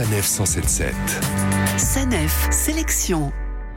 Sanef 0.00 0.26
177. 0.26 0.94
Sanef 1.76 2.48
Sélection. 2.50 3.30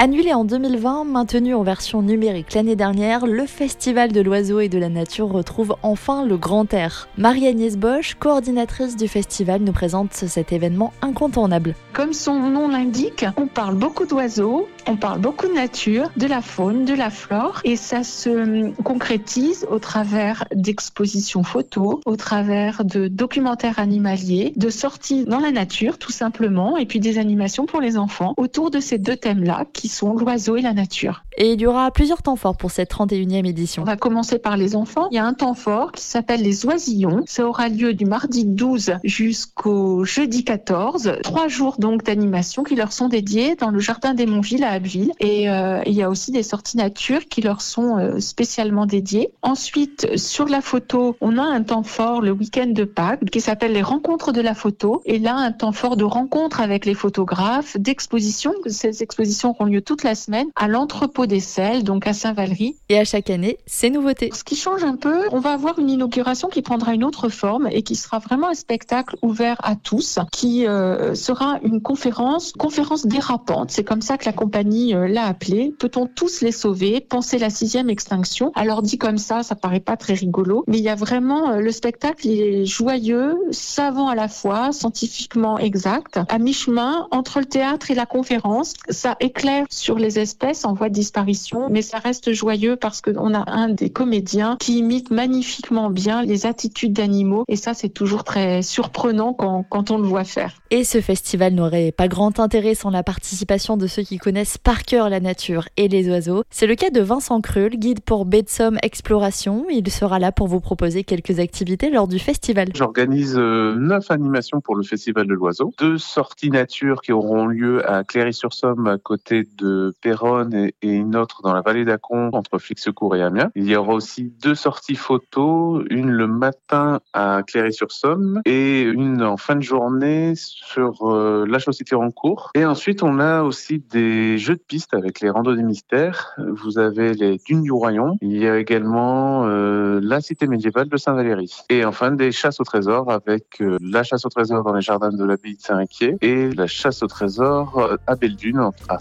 Annulé 0.00 0.32
en 0.32 0.44
2020, 0.44 1.02
maintenu 1.06 1.54
en 1.54 1.64
version 1.64 2.02
numérique 2.02 2.54
l'année 2.54 2.76
dernière, 2.76 3.26
le 3.26 3.46
Festival 3.46 4.12
de 4.12 4.20
l'oiseau 4.20 4.60
et 4.60 4.68
de 4.68 4.78
la 4.78 4.88
nature 4.88 5.28
retrouve 5.28 5.74
enfin 5.82 6.24
le 6.24 6.36
grand 6.36 6.72
air. 6.72 7.08
Marie-Agnès 7.18 7.76
Bosch, 7.76 8.14
coordinatrice 8.14 8.94
du 8.94 9.08
festival, 9.08 9.60
nous 9.62 9.72
présente 9.72 10.14
cet 10.14 10.52
événement 10.52 10.92
incontournable. 11.02 11.74
Comme 11.92 12.12
son 12.12 12.38
nom 12.38 12.68
l'indique, 12.68 13.24
on 13.36 13.48
parle 13.48 13.74
beaucoup 13.74 14.06
d'oiseaux, 14.06 14.68
on 14.86 14.96
parle 14.96 15.20
beaucoup 15.20 15.48
de 15.48 15.54
nature, 15.54 16.12
de 16.16 16.28
la 16.28 16.42
faune, 16.42 16.84
de 16.84 16.94
la 16.94 17.10
flore, 17.10 17.60
et 17.64 17.74
ça 17.74 18.04
se 18.04 18.70
concrétise 18.84 19.66
au 19.68 19.80
travers 19.80 20.44
d'expositions 20.54 21.42
photos, 21.42 21.98
au 22.06 22.14
travers 22.14 22.84
de 22.84 23.08
documentaires 23.08 23.80
animaliers, 23.80 24.52
de 24.54 24.70
sorties 24.70 25.24
dans 25.24 25.40
la 25.40 25.50
nature 25.50 25.98
tout 25.98 26.12
simplement, 26.12 26.76
et 26.76 26.86
puis 26.86 27.00
des 27.00 27.18
animations 27.18 27.66
pour 27.66 27.80
les 27.80 27.98
enfants 27.98 28.34
autour 28.36 28.70
de 28.70 28.78
ces 28.78 28.98
deux 28.98 29.16
thèmes-là 29.16 29.64
qui 29.72 29.87
sont 29.88 30.14
l'oiseau 30.14 30.56
et 30.56 30.62
la 30.62 30.74
nature. 30.74 31.24
Et 31.36 31.52
il 31.52 31.60
y 31.60 31.66
aura 31.66 31.90
plusieurs 31.90 32.22
temps 32.22 32.36
forts 32.36 32.56
pour 32.56 32.70
cette 32.70 32.90
31e 32.90 33.46
édition. 33.46 33.82
On 33.82 33.86
va 33.86 33.96
commencer 33.96 34.38
par 34.38 34.56
les 34.56 34.74
enfants. 34.74 35.08
Il 35.10 35.14
y 35.14 35.18
a 35.18 35.24
un 35.24 35.34
temps 35.34 35.54
fort 35.54 35.92
qui 35.92 36.02
s'appelle 36.02 36.42
les 36.42 36.66
oisillons. 36.66 37.22
Ça 37.26 37.46
aura 37.46 37.68
lieu 37.68 37.94
du 37.94 38.04
mardi 38.04 38.44
12 38.44 38.94
jusqu'au 39.04 40.04
jeudi 40.04 40.44
14. 40.44 41.18
Trois 41.22 41.48
jours 41.48 41.76
donc 41.78 42.02
d'animation 42.02 42.64
qui 42.64 42.74
leur 42.74 42.92
sont 42.92 43.08
dédiés 43.08 43.54
dans 43.54 43.70
le 43.70 43.78
jardin 43.78 44.14
des 44.14 44.26
Montville 44.26 44.64
à 44.64 44.70
Abbeville. 44.70 45.12
Et 45.20 45.48
euh, 45.48 45.80
il 45.86 45.92
y 45.92 46.02
a 46.02 46.10
aussi 46.10 46.32
des 46.32 46.42
sorties 46.42 46.76
nature 46.76 47.26
qui 47.26 47.40
leur 47.40 47.60
sont 47.60 47.98
euh, 47.98 48.20
spécialement 48.20 48.86
dédiées. 48.86 49.30
Ensuite, 49.42 50.16
sur 50.16 50.46
la 50.46 50.60
photo, 50.60 51.16
on 51.20 51.38
a 51.38 51.42
un 51.42 51.62
temps 51.62 51.82
fort 51.82 52.20
le 52.20 52.32
week-end 52.32 52.66
de 52.66 52.84
Pâques 52.84 53.24
qui 53.30 53.40
s'appelle 53.40 53.72
les 53.72 53.82
rencontres 53.82 54.32
de 54.32 54.40
la 54.40 54.54
photo. 54.54 55.02
Et 55.04 55.18
là, 55.18 55.36
un 55.36 55.52
temps 55.52 55.72
fort 55.72 55.96
de 55.96 56.04
rencontre 56.04 56.60
avec 56.60 56.84
les 56.84 56.94
photographes, 56.94 57.76
d'exposition. 57.78 58.52
Ces 58.66 59.02
expositions 59.02 59.50
auront 59.50 59.64
lieu 59.64 59.77
toute 59.80 60.02
la 60.02 60.14
semaine 60.14 60.48
à 60.56 60.68
l'entrepôt 60.68 61.26
des 61.26 61.40
Selles, 61.40 61.84
donc 61.84 62.06
à 62.06 62.12
Saint-Valery. 62.12 62.76
Et 62.88 62.98
à 62.98 63.04
chaque 63.04 63.30
année, 63.30 63.58
c'est 63.66 63.90
nouveauté. 63.90 64.30
Ce 64.34 64.44
qui 64.44 64.56
change 64.56 64.84
un 64.84 64.96
peu, 64.96 65.26
on 65.32 65.40
va 65.40 65.52
avoir 65.52 65.78
une 65.78 65.90
inauguration 65.90 66.48
qui 66.48 66.62
prendra 66.62 66.94
une 66.94 67.04
autre 67.04 67.28
forme 67.28 67.68
et 67.70 67.82
qui 67.82 67.96
sera 67.96 68.18
vraiment 68.18 68.48
un 68.48 68.54
spectacle 68.54 69.16
ouvert 69.22 69.56
à 69.62 69.76
tous, 69.76 70.18
qui 70.32 70.66
euh, 70.66 71.14
sera 71.14 71.58
une 71.62 71.80
conférence, 71.80 72.52
conférence 72.52 73.06
dérapante. 73.06 73.70
C'est 73.70 73.84
comme 73.84 74.02
ça 74.02 74.18
que 74.18 74.24
la 74.24 74.32
compagnie 74.32 74.94
euh, 74.94 75.08
l'a 75.08 75.26
appelée. 75.26 75.74
Peut-on 75.78 76.06
tous 76.06 76.40
les 76.40 76.52
sauver? 76.52 77.00
Penser 77.00 77.38
la 77.38 77.50
sixième 77.50 77.90
extinction. 77.90 78.52
Alors 78.54 78.82
dit 78.82 78.98
comme 78.98 79.18
ça, 79.18 79.42
ça 79.42 79.54
paraît 79.54 79.80
pas 79.80 79.96
très 79.96 80.14
rigolo, 80.14 80.64
mais 80.66 80.78
il 80.78 80.84
y 80.84 80.88
a 80.88 80.94
vraiment 80.94 81.50
euh, 81.50 81.60
le 81.60 81.72
spectacle, 81.72 82.26
il 82.26 82.40
est 82.40 82.64
joyeux, 82.64 83.36
savant 83.50 84.08
à 84.08 84.14
la 84.14 84.28
fois, 84.28 84.72
scientifiquement 84.72 85.58
exact, 85.58 86.18
à 86.28 86.38
mi-chemin 86.38 87.06
entre 87.10 87.40
le 87.40 87.46
théâtre 87.46 87.90
et 87.90 87.94
la 87.94 88.06
conférence. 88.06 88.74
Ça 88.88 89.16
éclaire 89.20 89.66
sur 89.68 89.98
les 89.98 90.18
espèces 90.18 90.64
en 90.64 90.74
voie 90.74 90.88
de 90.88 90.94
disparition, 90.94 91.68
mais 91.70 91.82
ça 91.82 91.98
reste 91.98 92.32
joyeux 92.32 92.76
parce 92.76 93.00
qu'on 93.00 93.34
a 93.34 93.50
un 93.50 93.68
des 93.68 93.90
comédiens 93.90 94.56
qui 94.60 94.78
imite 94.78 95.10
magnifiquement 95.10 95.90
bien 95.90 96.22
les 96.22 96.46
attitudes 96.46 96.92
d'animaux 96.92 97.44
et 97.48 97.56
ça 97.56 97.74
c'est 97.74 97.88
toujours 97.88 98.24
très 98.24 98.62
surprenant 98.62 99.32
quand, 99.32 99.64
quand 99.68 99.90
on 99.90 99.98
le 99.98 100.06
voit 100.06 100.24
faire. 100.24 100.54
Et 100.70 100.84
ce 100.84 101.00
festival 101.00 101.54
n'aurait 101.54 101.92
pas 101.92 102.08
grand 102.08 102.40
intérêt 102.40 102.74
sans 102.74 102.90
la 102.90 103.02
participation 103.02 103.76
de 103.76 103.86
ceux 103.86 104.02
qui 104.02 104.18
connaissent 104.18 104.58
par 104.58 104.82
cœur 104.82 105.08
la 105.08 105.20
nature 105.20 105.68
et 105.76 105.88
les 105.88 106.08
oiseaux. 106.08 106.42
C'est 106.50 106.66
le 106.66 106.74
cas 106.74 106.90
de 106.90 107.00
Vincent 107.00 107.40
Krull, 107.40 107.76
guide 107.76 108.00
pour 108.00 108.24
Bedsom 108.24 108.76
Exploration. 108.82 109.66
Il 109.70 109.90
sera 109.90 110.18
là 110.18 110.32
pour 110.32 110.48
vous 110.48 110.60
proposer 110.60 111.04
quelques 111.04 111.38
activités 111.38 111.90
lors 111.90 112.08
du 112.08 112.18
festival. 112.18 112.68
J'organise 112.74 113.36
euh, 113.38 113.74
neuf 113.76 114.10
animations 114.10 114.60
pour 114.60 114.76
le 114.76 114.82
festival 114.82 115.26
de 115.26 115.34
l'oiseau, 115.34 115.72
deux 115.78 115.98
sorties 115.98 116.50
nature 116.50 117.00
qui 117.02 117.12
auront 117.12 117.46
lieu 117.46 117.88
à 117.88 118.04
Cléry-sur-Somme 118.04 118.86
à 118.86 118.98
côté 118.98 119.44
de 119.58 119.92
Péronne 120.00 120.54
et, 120.54 120.74
une 120.82 121.16
autre 121.16 121.42
dans 121.42 121.52
la 121.52 121.60
vallée 121.60 121.84
d'Acon 121.84 122.30
entre 122.32 122.58
Flixecourt 122.58 123.14
et 123.16 123.22
Amiens. 123.22 123.50
Il 123.54 123.68
y 123.68 123.76
aura 123.76 123.94
aussi 123.94 124.32
deux 124.42 124.54
sorties 124.54 124.94
photos, 124.94 125.84
une 125.90 126.10
le 126.10 126.26
matin 126.26 127.00
à 127.12 127.42
Cléry-sur-Somme 127.46 128.40
et 128.44 128.82
une 128.82 129.22
en 129.22 129.36
fin 129.36 129.56
de 129.56 129.62
journée 129.62 130.32
sur 130.36 131.08
euh, 131.08 131.46
la 131.48 131.58
chaussée 131.58 131.84
en. 131.94 132.08
Et 132.54 132.64
ensuite, 132.64 133.02
on 133.02 133.18
a 133.20 133.42
aussi 133.42 133.78
des 133.78 134.38
jeux 134.38 134.54
de 134.54 134.62
piste 134.66 134.94
avec 134.94 135.20
les 135.20 135.30
randonnées 135.30 135.62
mystères. 135.62 136.34
Vous 136.38 136.78
avez 136.78 137.14
les 137.14 137.38
dunes 137.38 137.62
du 137.62 137.72
Royaume. 137.72 138.16
Il 138.20 138.36
y 138.36 138.46
a 138.46 138.58
également 138.58 139.46
euh, 139.46 140.00
la 140.02 140.20
cité 140.20 140.46
médiévale 140.46 140.88
de 140.88 140.96
Saint-Valéry. 140.96 141.52
Et 141.68 141.84
enfin, 141.84 142.10
des 142.10 142.32
chasses 142.32 142.60
au 142.60 142.64
trésor 142.64 143.10
avec 143.10 143.60
euh, 143.60 143.78
la 143.80 144.02
chasse 144.02 144.24
au 144.24 144.28
trésor 144.28 144.64
dans 144.64 144.74
les 144.74 144.80
jardins 144.80 145.10
de 145.10 145.24
l'abbaye 145.24 145.56
de 145.56 145.60
Saint-Inquiet 145.60 146.16
et 146.20 146.50
la 146.50 146.66
chasse 146.66 147.02
au 147.02 147.06
trésor 147.06 147.98
à 148.06 148.16
Belle-Dune, 148.16 148.70
à 148.88 148.98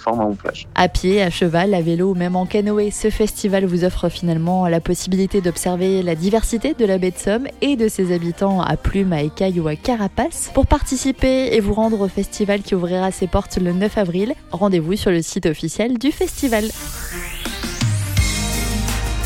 À 0.75 0.88
pied, 0.88 1.22
à 1.22 1.30
cheval, 1.30 1.74
à 1.74 1.81
vélo 1.81 2.12
ou 2.12 2.16
même 2.16 2.35
en 2.35 2.46
canoë, 2.46 2.91
ce 2.91 3.09
festival 3.09 3.66
vous 3.66 3.84
offre 3.84 4.09
finalement 4.09 4.68
la 4.68 4.80
possibilité 4.80 5.41
d'observer 5.41 6.03
la 6.03 6.16
diversité 6.16 6.74
de 6.74 6.85
la 6.85 6.97
baie 6.97 7.12
de 7.12 7.18
Somme 7.18 7.47
et 7.62 7.75
de 7.75 7.88
ses 7.88 8.13
habitants 8.13 8.62
à 8.62 8.78
plumes, 8.78 9.13
à 9.13 9.22
écailles 9.22 9.59
ou 9.59 9.68
à 9.68 9.75
carapace. 9.75 10.52
Pour 10.53 10.68
participer 10.68 11.56
et 11.56 11.59
vous 11.59 11.74
rendre 11.74 12.02
au 12.02 12.08
festival 12.08 12.62
qui 12.62 12.75
ouvrira 12.75 13.12
ses 13.12 13.28
portes 13.28 13.58
le 13.58 13.74
9 13.74 13.97
avril, 13.97 14.34
rendez-vous 14.52 14.96
sur 14.96 15.12
le 15.12 15.22
site 15.22 15.46
officiel 15.46 15.97
du 15.97 16.12
festival. 16.12 16.66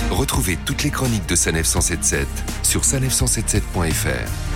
Retrouvez 0.10 0.58
toutes 0.66 0.84
les 0.84 0.92
chroniques 0.92 1.28
de 1.28 1.36
Sanef 1.36 1.66
177 1.66 2.28
sur 2.64 2.82
sanef177.fr. 2.82 4.51